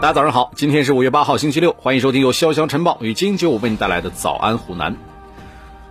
[0.00, 4.96] 大家早上好，今天是五月八号，星期六，欢迎收听由潇湘晨报与金九五为你带来的早安湖南。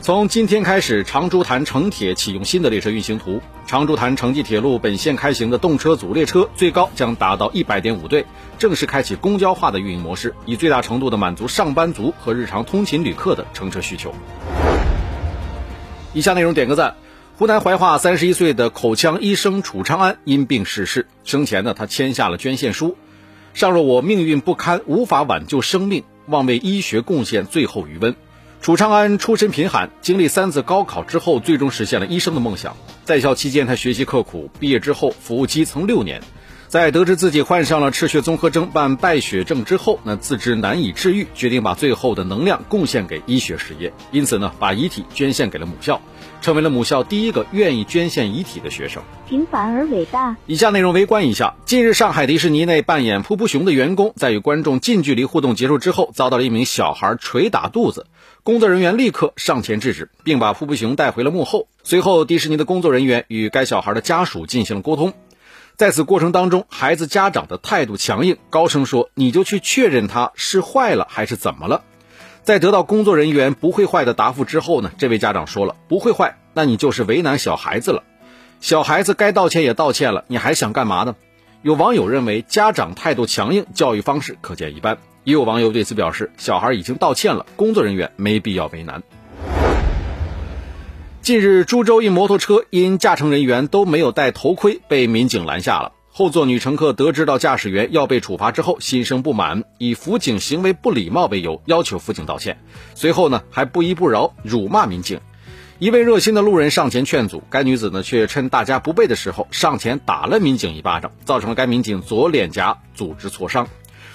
[0.00, 3.40] 从今天开始，长株潭城铁启用新的列车运行图。
[3.64, 8.26] 长株潭城际铁路本线开行的动车组列车最高将达到一百点五对，
[8.58, 14.12] 正式开启公交化的运营模式，以最大程度的满足上班族和日常通勤旅客的乘车需求。
[16.12, 16.96] 以下内容点个赞。
[17.38, 22.96] 湖南怀化三十一岁的口腔医生楚昌安因病逝世，生前呢，他签下了捐献书。
[23.54, 28.14] 尚若我命运不堪，无法挽救生命，望为医学贡献最后余温。
[28.60, 32.76] 楚长安出身贫寒，经历三次高考之后，最终实现了医生的梦想。
[33.04, 36.22] 在校期间，他学习刻苦，毕业之后服务基层六年。
[36.72, 43.92] 在得知自己患上了赤血综合征伴败血症之后，那自知难以治愈，决定把最后的能量贡献给医学事业。
[44.10, 46.00] 因此呢，把遗体捐献给了母校，
[46.40, 49.02] 成为了母校第一个愿意捐献遗体的学生。
[49.28, 50.34] 平凡而伟大。
[50.46, 58.06] 以下内容围观一下：近日，上海迪士尼内扮演噗噗熊的员工，在与观众近距离互动结束之后，遭到了一名小孩捶打肚子，
[58.44, 61.68] 工作人员立刻上前制止，并把噗噗熊带回了幕后。
[61.82, 65.12] 随后，迪士尼的工作人员与该小孩的家属进行了沟通。
[65.76, 71.82] 在此过程当中，孩子家长的态度强硬，高声说：“你就去确认他是坏了还是怎么了。”
[72.42, 78.02] 在得到工作人员不会坏的答复之后呢，这位家长说了：“不会坏，那你就是为难小孩子了。
[78.60, 81.16] 小孩子该道歉也道歉了，你还想干嘛呢？”
[81.62, 89.02] 有网友认为家长态度强硬，教育方式可见一斑；也有网友对此表示，小孩已经道歉了，工作人员没必要为难。
[91.22, 95.92] 近日，株洲一摩托车因驾乘人员都没有戴头盔，被民警拦下了。
[96.10, 102.58] 后座女乘客得知到驾驶员要被处罚之后，心生不满，以辅警行为不礼貌为由，要求辅警道歉。
[102.96, 105.20] 随后呢，还不依不饶，辱骂民警。
[105.78, 113.68] 一位热心的路人上前劝阻，该女子呢却趁大家不备的时候上前打了民警一巴掌，造成了该民警左脸颊组织挫伤。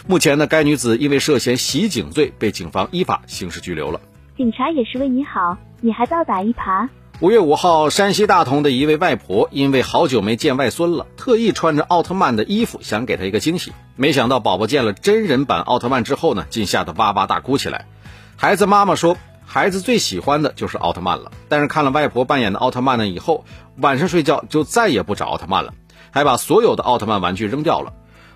[0.08, 4.02] 目前呢，该女子因为涉嫌袭警罪被警方依法刑事拘留了。
[4.38, 6.88] 警察也是为你好，你还倒打一耙。
[7.22, 13.74] 五月五号，山西大同的一位外婆因为好久没见外孙了，特意穿着奥特曼的衣服，想给他一个惊喜。
[13.96, 17.88] 没想到宝宝见了真人版奥特曼之后呢，竟吓得哇哇大哭起来。
[18.36, 23.44] 孩子妈妈说，孩子最喜欢的就是奥特曼了，但是看了外婆扮演的奥特曼呢以后，
[23.78, 25.74] 晚上睡觉就再也不找奥特曼了，
[26.12, 27.92] 还把所有的奥特曼玩具扔掉了。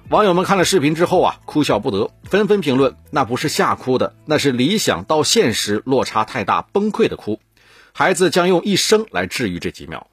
[0.10, 7.40] 网友们看了视频之后啊，哭笑不得，纷纷评论：那不是吓哭的，那是理想到现实落差太大，崩溃的哭。
[7.94, 10.08] 孩子将用一生来治愈这几秒。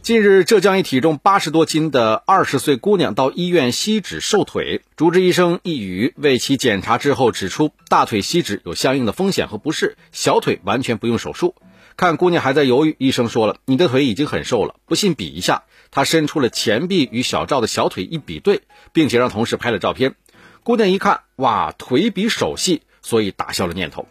[0.00, 11.56] 近日，浙江一体重八十多斤的二十岁姑娘到医院吸脂瘦腿，主治医生一语为其检查之后指出，大腿吸脂有相应的风险和不适，小腿完全不用手术。
[11.96, 18.60] 看姑娘还在犹豫，医生说了：“你的腿已经很瘦了，不信比一下。”他伸出了前臂与小赵的小腿一比对，
[18.92, 20.14] 并且让同事拍了照片。
[20.62, 24.06] 姑娘一看，哇，腿比手细，所以打消了念头。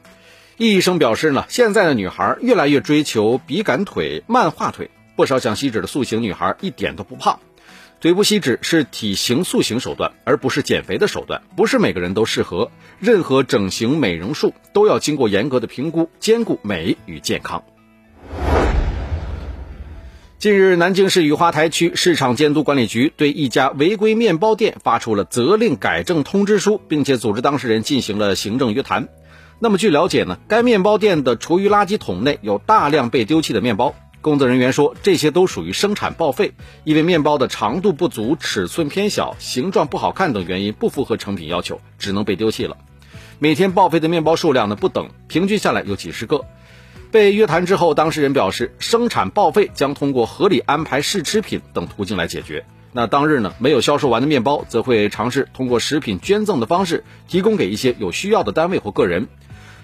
[0.57, 7.39] 易医生表示呢，现在的女孩越来越追求笔杆腿、漫画腿，不少想吸脂的塑形女孩一点都不胖。
[8.01, 12.71] 腿部吸脂是体型塑形手段，而不是减肥的手段，不是每个人都适合。
[12.99, 17.63] 任何整形美容术都要经过严格的评估，兼顾美与健康。
[20.45, 29.07] 近日，南京市雨花台区市场监督管理局对一家违规面包店发出了责令改正通知书，并且组织当事人进行了行政约谈。
[29.57, 33.95] 那么据了解呢，该面包店的厨余垃圾桶内有大量被丢弃的面包。
[34.21, 36.51] 工作人员说，这些都属于生产报废，
[36.83, 42.77] 因为面包的长度不足、尺寸偏小、形状不好看等原因，不符合成品要求，只能被丢弃了。
[43.39, 46.45] 每天报废的面包数量呢不等，平均下来有几十个。
[47.15, 52.65] 被约谈之后，当事人表示，生产报废将通过合理安排试吃品等途径来解决。
[52.91, 59.29] 那当日呢，没有销售完的面包，则会尝试通过食品捐赠的方式提供给一些有需要的单位或个人。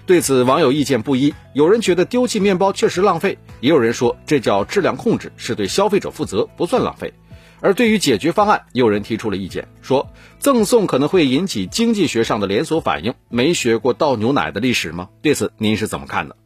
[0.04, 1.32] 对此，网友意见不一。
[1.54, 7.14] 有人觉得丢弃面包确实浪费，也有人说这叫质量控制，是对消费者负责，不算浪费。
[7.62, 13.14] 而对于解决方案，也有人提出了意见，说赠送可能会引起经济学上的连锁反应。
[13.30, 15.08] 没学过倒牛奶的历史吗？
[15.22, 16.36] 对此您是怎么看的？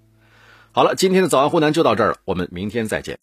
[0.76, 3.14] 好了，今天的早安湖南就到这儿了，我们明天再见。